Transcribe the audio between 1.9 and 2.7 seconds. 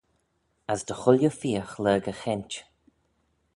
e cheint.